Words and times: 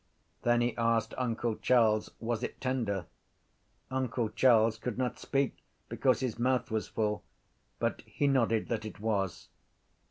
Then 0.41 0.61
he 0.61 0.75
asked 0.77 1.13
uncle 1.15 1.55
Charles 1.57 2.09
was 2.19 2.41
it 2.41 2.59
tender. 2.59 3.05
Uncle 3.91 4.29
Charles 4.29 4.79
could 4.79 4.97
not 4.97 5.19
speak 5.19 5.57
because 5.89 6.21
his 6.21 6.39
mouth 6.39 6.71
was 6.71 6.87
full 6.87 7.23
but 7.77 8.01
he 8.07 8.25
nodded 8.25 8.67
that 8.69 8.83
it 8.83 8.99
was. 8.99 9.49